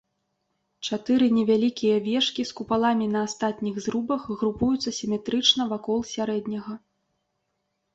Чатыры 0.87 1.27
невялікія 1.39 1.99
вежкі 2.07 2.47
з 2.51 2.57
купаламі 2.61 3.11
на 3.19 3.25
астатніх 3.29 3.75
зрубах 3.89 4.21
групуюцца 4.41 4.89
сіметрычна 5.01 5.61
вакол 5.77 5.99
сярэдняга. 6.19 6.73